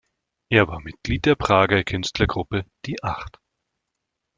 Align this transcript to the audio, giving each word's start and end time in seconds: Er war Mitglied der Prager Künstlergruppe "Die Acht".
Er 0.49 0.67
war 0.67 0.79
Mitglied 0.79 1.27
der 1.27 1.35
Prager 1.35 1.83
Künstlergruppe 1.83 2.65
"Die 2.87 3.03
Acht". 3.03 3.37